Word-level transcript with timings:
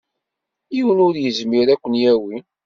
Yiwen 0.75 1.03
ur 1.07 1.15
yezmir 1.19 1.67
ad 1.73 1.79
ken-yawi. 1.81 2.37